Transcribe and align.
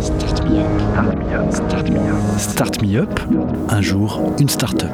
Start 0.00 0.44
me 0.44 0.58
up. 0.58 1.52
Start 1.52 1.88
me 1.88 1.98
up. 1.98 2.38
Start 2.38 2.82
me 2.82 2.96
up. 2.96 3.20
Un 3.68 3.80
jour, 3.80 4.20
une 4.40 4.48
start-up. 4.48 4.90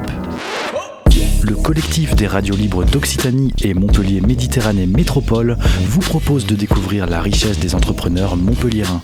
Le 1.41 1.55
collectif 1.55 2.15
des 2.15 2.27
radios 2.27 2.55
libres 2.55 2.83
d'Occitanie 2.85 3.51
et 3.63 3.73
Montpellier 3.73 4.21
Méditerranée 4.21 4.85
Métropole 4.85 5.57
vous 5.85 6.01
propose 6.01 6.45
de 6.45 6.53
découvrir 6.53 7.07
la 7.07 7.19
richesse 7.19 7.57
des 7.57 7.73
entrepreneurs 7.73 8.35
montpelliérains. 8.37 9.01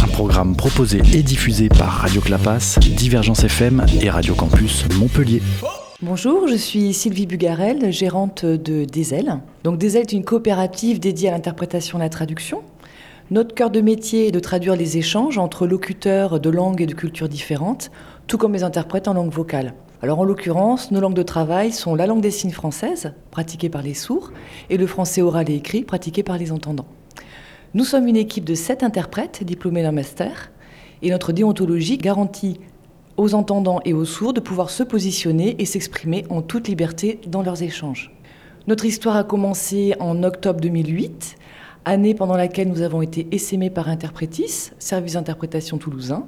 Un 0.00 0.06
programme 0.06 0.54
proposé 0.54 1.02
et 1.12 1.24
diffusé 1.24 1.68
par 1.70 1.88
Radio 1.88 2.20
Clapas, 2.20 2.78
Divergence 2.96 3.42
FM 3.42 3.84
et 4.00 4.10
Radio 4.10 4.36
Campus 4.36 4.84
Montpellier. 4.94 5.42
Bonjour, 6.02 6.46
je 6.46 6.54
suis 6.54 6.94
Sylvie 6.94 7.26
Bugarel, 7.26 7.90
gérante 7.90 8.44
de 8.44 8.84
Desel. 8.84 9.38
Donc 9.64 9.78
Desel 9.78 10.02
est 10.02 10.12
une 10.12 10.24
coopérative 10.24 11.00
dédiée 11.00 11.30
à 11.30 11.32
l'interprétation 11.32 11.98
et 11.98 12.02
à 12.02 12.04
la 12.04 12.10
traduction. 12.10 12.62
Notre 13.32 13.56
cœur 13.56 13.70
de 13.70 13.80
métier 13.80 14.28
est 14.28 14.32
de 14.32 14.38
traduire 14.38 14.76
les 14.76 14.98
échanges 14.98 15.36
entre 15.36 15.66
locuteurs 15.66 16.38
de 16.38 16.48
langues 16.48 16.80
et 16.80 16.86
de 16.86 16.94
cultures 16.94 17.28
différentes, 17.28 17.90
tout 18.28 18.38
comme 18.38 18.52
les 18.52 18.62
interprètes 18.62 19.08
en 19.08 19.14
langue 19.14 19.32
vocale. 19.32 19.74
Alors 20.00 20.20
en 20.20 20.24
l'occurrence, 20.24 20.92
nos 20.92 21.00
langues 21.00 21.16
de 21.16 21.24
travail 21.24 21.72
sont 21.72 21.96
la 21.96 22.06
langue 22.06 22.20
des 22.20 22.30
signes 22.30 22.52
française, 22.52 23.14
pratiquée 23.32 23.68
par 23.68 23.82
les 23.82 23.94
sourds, 23.94 24.30
et 24.70 24.76
le 24.76 24.86
français 24.86 25.22
oral 25.22 25.50
et 25.50 25.56
écrit, 25.56 25.82
pratiqué 25.82 26.22
par 26.22 26.38
les 26.38 26.52
entendants. 26.52 26.86
Nous 27.74 27.82
sommes 27.82 28.06
une 28.06 28.16
équipe 28.16 28.44
de 28.44 28.54
sept 28.54 28.84
interprètes 28.84 29.42
diplômés 29.42 29.82
d'un 29.82 29.90
master, 29.90 30.52
et 31.02 31.10
notre 31.10 31.32
déontologie 31.32 31.98
garantit 31.98 32.60
aux 33.16 33.34
entendants 33.34 33.80
et 33.84 33.92
aux 33.92 34.04
sourds 34.04 34.34
de 34.34 34.40
pouvoir 34.40 34.70
se 34.70 34.84
positionner 34.84 35.56
et 35.58 35.64
s'exprimer 35.64 36.24
en 36.30 36.42
toute 36.42 36.68
liberté 36.68 37.18
dans 37.26 37.42
leurs 37.42 37.64
échanges. 37.64 38.12
Notre 38.68 38.84
histoire 38.84 39.16
a 39.16 39.24
commencé 39.24 39.94
en 39.98 40.22
octobre 40.22 40.60
2008, 40.60 41.36
année 41.86 42.14
pendant 42.14 42.36
laquelle 42.36 42.68
nous 42.68 42.82
avons 42.82 43.00
été 43.00 43.28
essaimés 43.30 43.70
par 43.70 43.88
Interprétis, 43.88 44.72
service 44.78 45.14
d'interprétation 45.14 45.78
toulousain. 45.78 46.26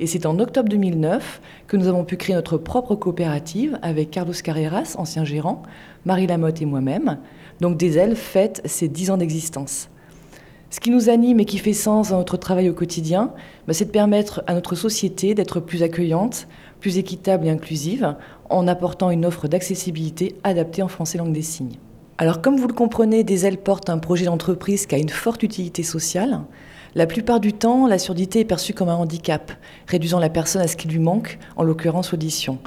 Et 0.00 0.06
c'est 0.06 0.26
en 0.26 0.38
octobre 0.38 0.68
2009 0.70 1.40
que 1.68 1.76
nous 1.76 1.86
avons 1.86 2.04
pu 2.04 2.16
créer 2.16 2.34
notre 2.34 2.56
propre 2.56 2.96
coopérative 2.96 3.78
avec 3.82 4.10
Carlos 4.10 4.32
Carreras, 4.42 4.96
ancien 4.98 5.24
gérant, 5.24 5.62
Marie 6.06 6.26
Lamotte 6.26 6.62
et 6.62 6.66
moi-même. 6.66 7.18
Donc 7.60 7.76
des 7.76 7.98
ailes 7.98 8.16
fêtent 8.16 8.62
ses 8.64 8.88
dix 8.88 9.10
ans 9.10 9.18
d'existence. 9.18 9.90
Ce 10.70 10.80
qui 10.80 10.90
nous 10.90 11.08
anime 11.08 11.40
et 11.40 11.44
qui 11.44 11.58
fait 11.58 11.72
sens 11.74 12.10
dans 12.10 12.18
notre 12.18 12.38
travail 12.38 12.68
au 12.68 12.74
quotidien, 12.74 13.32
bah, 13.66 13.74
c'est 13.74 13.84
de 13.84 13.90
permettre 13.90 14.42
à 14.46 14.54
notre 14.54 14.74
société 14.74 15.34
d'être 15.34 15.60
plus 15.60 15.82
accueillante, 15.82 16.48
plus 16.80 16.98
équitable 16.98 17.46
et 17.46 17.50
inclusive, 17.50 18.16
en 18.48 18.66
apportant 18.66 19.10
une 19.10 19.26
offre 19.26 19.46
d'accessibilité 19.46 20.36
adaptée 20.42 20.82
en 20.82 20.88
français 20.88 21.18
langue 21.18 21.32
des 21.32 21.42
signes. 21.42 21.76
Alors 22.18 22.40
comme 22.40 22.56
vous 22.56 22.66
le 22.66 22.72
comprenez, 22.72 23.24
des 23.24 23.44
ailes 23.44 23.58
portent 23.58 23.90
un 23.90 23.98
projet 23.98 24.24
d'entreprise 24.24 24.86
qui 24.86 24.94
a 24.94 24.98
une 24.98 25.10
forte 25.10 25.42
utilité 25.42 25.82
sociale. 25.82 26.40
La 26.94 27.06
plupart 27.06 27.40
du 27.40 27.52
temps, 27.52 27.86
la 27.86 27.98
surdité 27.98 28.40
est 28.40 28.46
perçue 28.46 28.72
comme 28.72 28.88
un 28.88 28.94
handicap, 28.94 29.52
réduisant 29.86 30.18
la 30.18 30.30
personne 30.30 30.62
à 30.62 30.66
ce 30.66 30.78
qui 30.78 30.88
lui 30.88 30.98
manque, 30.98 31.38
en 31.56 31.62
l'occurrence 31.62 32.14
audition. 32.14 32.58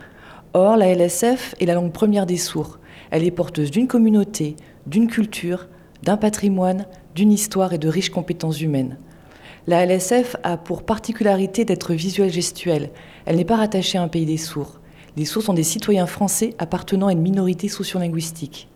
Or, 0.53 0.77
la 0.77 0.93
LSF 0.93 1.55
est 1.59 1.65
la 1.65 1.73
langue 1.73 1.91
première 1.91 2.27
des 2.27 2.37
sourds. 2.37 2.77
Elle 3.09 3.23
est 3.23 3.31
porteuse 3.31 3.71
d'une 3.71 3.87
communauté, 3.87 4.55
d'une 4.85 5.07
culture, 5.07 5.67
d'un 6.03 6.17
patrimoine, 6.17 6.85
d'une 7.15 7.31
histoire 7.31 7.73
et 7.73 7.79
de 7.79 7.89
riches 7.89 8.11
compétences 8.11 8.61
humaines. 8.61 8.99
La 9.65 9.83
LSF 9.83 10.35
a 10.43 10.57
pour 10.57 10.83
particularité 10.83 11.65
d'être 11.65 11.95
visuelle 11.95 12.31
gestuelle. 12.31 12.91
Elle 13.25 13.37
n'est 13.37 13.45
pas 13.45 13.57
rattachée 13.57 13.97
à 13.97 14.03
un 14.03 14.09
pays 14.09 14.27
des 14.27 14.37
sourds. 14.37 14.79
Les 15.17 15.25
sourds 15.25 15.41
sont 15.41 15.53
des 15.55 15.63
citoyens 15.63 16.05
français 16.05 16.53
appartenant 16.59 17.07
à 17.07 17.13
une 17.13 17.21
minorité 17.21 17.67
sociolinguistique. 17.67 18.69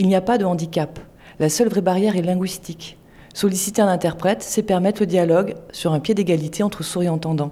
Il 0.00 0.06
n'y 0.06 0.14
a 0.14 0.20
pas 0.20 0.38
de 0.38 0.44
handicap. 0.44 1.00
La 1.40 1.48
seule 1.48 1.68
vraie 1.68 1.80
barrière 1.80 2.16
est 2.16 2.22
linguistique. 2.22 2.96
Solliciter 3.34 3.82
un 3.82 3.88
interprète, 3.88 4.44
c'est 4.44 4.62
permettre 4.62 5.02
le 5.02 5.06
dialogue 5.06 5.54
sur 5.72 5.92
un 5.92 5.98
pied 5.98 6.14
d'égalité 6.14 6.62
entre 6.62 6.84
sourds 6.84 7.02
et 7.02 7.08
entendants. 7.08 7.50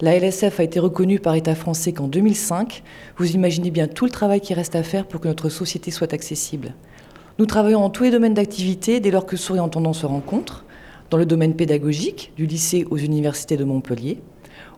La 0.00 0.16
LSF 0.18 0.58
a 0.58 0.62
été 0.62 0.80
reconnue 0.80 1.20
par 1.20 1.34
État 1.34 1.54
français 1.54 1.92
qu'en 1.92 2.08
2005. 2.08 2.82
Vous 3.18 3.32
imaginez 3.32 3.70
bien 3.70 3.88
tout 3.88 4.06
le 4.06 4.10
travail 4.10 4.40
qui 4.40 4.54
reste 4.54 4.74
à 4.74 4.82
faire 4.82 5.06
pour 5.06 5.20
que 5.20 5.28
notre 5.28 5.50
société 5.50 5.90
soit 5.90 6.14
accessible. 6.14 6.72
Nous 7.38 7.44
travaillons 7.44 7.84
en 7.84 7.90
tous 7.90 8.04
les 8.04 8.10
domaines 8.10 8.32
d'activité 8.32 8.98
dès 8.98 9.10
lors 9.10 9.26
que 9.26 9.36
sourds 9.36 9.56
et 9.56 9.60
entendants 9.60 9.92
se 9.92 10.06
rencontrent, 10.06 10.64
dans 11.10 11.18
le 11.18 11.26
domaine 11.26 11.54
pédagogique, 11.54 12.32
du 12.38 12.46
lycée 12.46 12.86
aux 12.90 12.96
universités 12.96 13.58
de 13.58 13.64
Montpellier, 13.64 14.22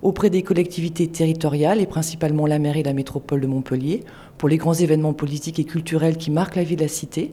auprès 0.05 0.29
des 0.29 0.43
collectivités 0.43 1.09
territoriales 1.09 1.81
et 1.81 1.87
principalement 1.87 2.47
la 2.47 2.59
mairie 2.59 2.81
et 2.81 2.85
la 2.85 2.93
métropole 2.93 3.41
de 3.41 3.47
Montpellier, 3.47 4.05
pour 4.37 4.51
les 4.51 4.59
grands 4.59 4.75
événements 4.75 5.15
politiques 5.15 5.59
et 5.59 5.65
culturels 5.65 6.19
qui 6.19 6.31
marquent 6.31 6.57
la 6.57 6.63
vie 6.63 6.77
de 6.77 6.83
la 6.83 6.89
cité, 6.89 7.33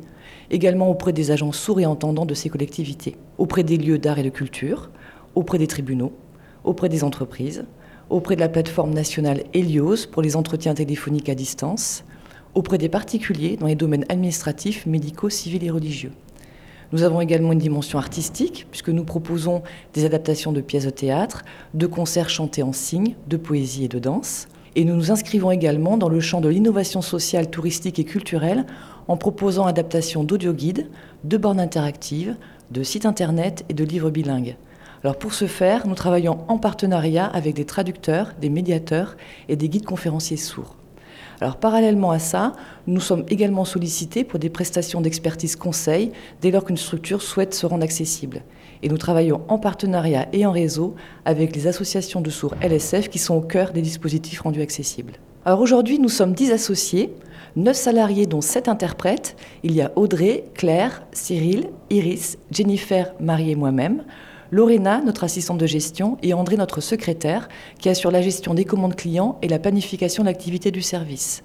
également 0.49 0.89
auprès 0.89 1.11
des 1.11 1.31
agents 1.31 1.51
sourds 1.51 1.81
et 1.81 1.85
entendants 1.85 2.25
de 2.25 2.33
ces 2.33 2.47
collectivités, 2.47 3.17
auprès 3.37 3.63
des 3.63 3.75
lieux 3.75 3.97
d'art 3.97 4.19
et 4.19 4.23
de 4.23 4.29
culture, 4.29 4.89
auprès 5.35 5.57
des 5.57 5.67
tribunaux, 5.67 6.13
auprès 6.63 6.87
des 6.87 7.03
entreprises, 7.03 7.65
auprès 8.09 8.35
de 8.35 8.41
la 8.41 8.49
plateforme 8.49 8.93
nationale 8.93 9.43
Helios 9.53 10.07
pour 10.09 10.21
les 10.21 10.38
entretiens 10.38 10.73
téléphoniques 10.73 11.27
à 11.27 11.35
distance, 11.35 12.05
auprès 12.53 12.77
des 12.77 12.89
particuliers 12.89 13.57
dans 13.57 13.67
les 13.67 13.75
domaines 13.75 14.05
administratifs, 14.07 14.85
médicaux, 14.85 15.29
civils 15.29 15.65
et 15.65 15.71
religieux. 15.71 16.13
Nous 16.91 17.03
avons 17.03 17.22
également 17.22 17.53
une 17.53 17.59
dimension 17.59 18.00
artistique, 18.00 18.68
puisque 18.69 18.90
nous 18.90 19.06
proposons 19.06 19.63
des 19.94 20.03
adaptations 20.03 20.52
de 20.52 20.59
pièces 20.59 20.85
de 20.85 20.90
théâtre, 20.90 21.44
de 21.74 21.88
concerts 21.88 22.29
chantés 22.29 22.63
en 22.63 22.74
signes, 22.74 23.16
de 23.28 23.38
poésie 23.38 23.85
et 23.85 23.88
de 23.88 24.00
danse. 24.00 24.50
Et 24.75 24.84
nous 24.84 24.96
nous 24.96 25.12
inscrivons 25.12 25.51
également 25.51 25.96
dans 25.97 26.09
le 26.09 26.19
champ 26.19 26.41
de 26.41 26.50
l'innovation 26.50 27.01
sociale, 27.01 27.50
touristique 27.50 28.00
et 28.00 28.03
culturelle 28.03 28.66
en 29.07 29.16
proposant 29.16 29.66
adaptation 29.66 30.25
d'audio-guides, 30.25 30.90
de 31.24 31.38
bornes 31.38 31.62
interactives, 31.62 32.35
de 32.72 32.84
sites 32.84 33.06
internet 33.06 33.63
et 33.69 33.74
de 33.74 33.84
livres 33.85 34.09
bilingues. 34.09 34.57
Alors 35.03 35.18
pour 35.18 35.34
ce 35.34 35.47
faire, 35.47 35.88
nous 35.88 35.96
travaillons 35.96 36.40
en 36.47 36.57
partenariat 36.57 37.25
avec 37.25 37.56
des 37.56 37.66
traducteurs, 37.66 38.34
des 38.40 38.50
médiateurs 38.50 39.16
et 39.47 39.56
des 39.56 39.69
guides 39.69 39.85
conférenciers 39.85 40.38
sourds. 40.38 40.75
Alors 41.41 41.57
parallèlement 41.57 42.12
à 42.12 42.19
ça, 42.19 42.53
nous 42.85 43.00
sommes 43.00 43.25
également 43.28 43.66
sollicités 43.66 44.24
pour 44.24 44.38
des 44.38 44.52
prestations 44.52 45.02
d'expertise 45.02 45.56
conseil 45.56 46.12
dès 46.40 46.52
lors 46.52 46.63
qu'une 46.63 46.78
structure 46.78 47.24
souhaite 47.24 47.56
se 47.56 47.66
rendre 47.66 47.84
accessible. 47.84 48.44
Et 48.84 48.90
nous 48.90 48.97
travaillons 49.00 49.41
en 49.47 49.57
partenariat 49.57 50.28
et 50.34 50.46
en 50.46 50.51
réseau 50.51 50.96
avec 51.25 51.56
les 51.56 51.66
associations 51.66 52.22
de 52.22 52.30
sourds 52.30 52.53
LSF 52.62 53.09
qui 53.09 53.18
sont 53.18 53.34
au 53.34 53.41
cœur 53.41 53.72
des 53.72 53.81
dispositifs 53.81 54.41
rendus 54.41 54.62
accessibles. 54.62 55.13
Alors 55.44 55.62
aujourd'hui, 55.62 55.97
nous 55.97 56.09
sommes 56.09 56.34
10 56.34 56.51
associés, 56.51 57.12
9 57.56 57.75
salariés 57.75 58.28
dont 58.28 58.41
7 58.41 58.68
interprètes. 58.68 59.35
Il 59.63 59.74
y 59.74 59.81
a 59.81 59.91
Audrey, 59.96 60.44
Claire, 60.53 61.01
Cyril, 61.12 61.69
Iris, 61.90 62.38
Jennifer, 62.51 63.16
Marie 63.19 63.50
et 63.50 63.56
moi-même. 63.56 64.03
Lorena, 64.53 65.01
notre 65.01 65.23
assistante 65.23 65.59
de 65.59 65.66
gestion, 65.66 66.17
et 66.22 66.34
André, 66.34 66.57
notre 66.57 66.81
secrétaire, 66.81 67.47
qui 67.79 67.88
assure 67.88 68.12
la 68.12 68.22
gestion 68.22 68.53
des 68.53 68.66
commandes 68.66 68.97
clients 68.97 69.39
et 69.41 69.47
la 69.47 69.59
planification 69.59 70.23
de 70.23 70.28
l'activité 70.28 70.72
du 70.72 70.81
service. 70.81 71.41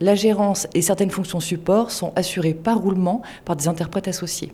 La 0.00 0.16
gérance 0.16 0.66
et 0.74 0.82
certaines 0.82 1.12
fonctions 1.12 1.38
support 1.38 1.92
sont 1.92 2.12
assurées 2.16 2.54
par 2.54 2.80
roulement 2.80 3.22
par 3.44 3.54
des 3.54 3.68
interprètes 3.68 4.08
associés. 4.08 4.52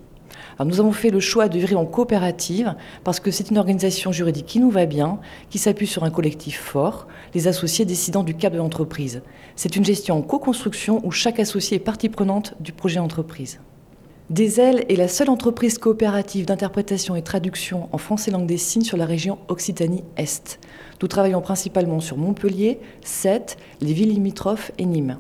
nous 0.63 0.81
avons 0.81 0.93
fait 0.93 1.09
le 1.09 1.21
choix 1.21 1.49
de 1.49 1.59
vivre 1.59 1.81
en 1.81 1.87
coopérative 1.87 2.75
parce 3.05 3.21
que 3.21 3.31
c'est 3.31 3.49
une 3.49 3.57
organisation 3.57 4.13
juridique 4.13 4.45
qui 4.45 4.61
nous 4.61 4.71
va 4.71 4.85
bien, 4.85 5.19
qui 5.49 5.59
s'appuie 5.59 5.87
sur 5.87 6.05
un 6.05 6.11
collectif 6.11 6.61
fort, 6.61 7.09
les 7.33 7.49
associés 7.49 7.87
décidant 7.87 8.23
du 8.23 8.35
cap 8.35 8.53
de 8.53 8.59
l'entreprise. 8.59 9.23
C'est 9.57 9.77
une 9.77 9.85
gestion 9.87 10.19
en 10.19 10.21
co-construction 10.21 11.01
où 11.07 11.11
chaque 11.11 11.41
associé 11.41 11.79
est 11.79 11.81
partie 11.81 12.11
prenante 12.11 12.53
du 12.61 12.73
projet 12.73 13.01
entreprise. 13.01 13.61
Des 14.31 14.61
Ailes 14.61 14.85
est 14.91 14.97
la 14.97 15.09
seule 15.09 15.31
entreprise 15.31 15.79
coopérative 15.79 16.45
d'interprétation 16.45 17.17
et 17.17 17.23
traduction 17.23 17.89
en 17.93 17.97
français 17.97 18.31
langue 18.31 18.47
des 18.47 18.59
signes 18.59 18.85
sur 18.85 18.99
la 18.99 19.07
région 19.07 19.39
Occitanie-Est. 19.49 20.61
Nous 21.01 21.09
travaillons 21.09 21.41
principalement 21.41 22.01
sur 22.01 22.19
Montpellier, 22.19 22.79
Sète, 23.03 23.57
les 23.81 23.95
villes 23.95 24.13
limitrophes 24.13 24.71
et 24.77 24.85
Nîmes. 24.85 25.17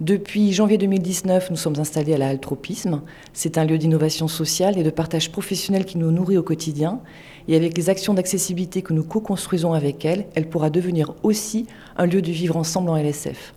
Depuis 0.00 0.54
janvier 0.54 0.78
2019, 0.78 1.50
nous 1.50 1.58
sommes 1.58 1.78
installés 1.78 2.14
à 2.14 2.16
la 2.16 2.28
Halle 2.28 2.40
Tropisme. 2.40 3.02
C'est 3.34 3.58
un 3.58 3.66
lieu 3.66 3.76
d'innovation 3.76 4.26
sociale 4.26 4.78
et 4.78 4.84
de 4.84 4.88
partage 4.88 5.30
professionnel 5.30 5.84
qui 5.84 5.98
nous 5.98 6.10
nourrit 6.10 6.38
au 6.38 6.42
quotidien. 6.42 7.00
Et 7.46 7.56
avec 7.56 7.76
les 7.76 7.90
actions 7.90 8.14
d'accessibilité 8.14 8.80
que 8.80 8.94
nous 8.94 9.04
co-construisons 9.04 9.74
avec 9.74 10.06
elle, 10.06 10.24
elle 10.34 10.48
pourra 10.48 10.70
devenir 10.70 11.12
aussi 11.22 11.66
un 11.98 12.06
lieu 12.06 12.22
de 12.22 12.32
vivre 12.32 12.56
ensemble 12.56 12.88
en 12.88 12.96
LSF. 12.96 13.52